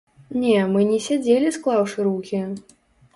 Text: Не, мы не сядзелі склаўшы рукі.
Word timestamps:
Не, 0.43 0.53
мы 0.69 0.79
не 0.91 0.95
сядзелі 1.07 1.51
склаўшы 1.57 2.07
рукі. 2.09 2.41